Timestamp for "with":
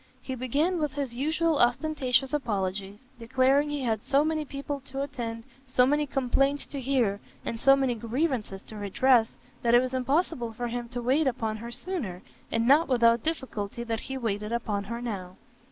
0.79-0.93